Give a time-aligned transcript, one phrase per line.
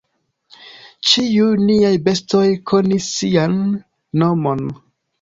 [1.09, 3.57] Ĉiuj niaj bestoj konis sian
[4.25, 4.69] nomon.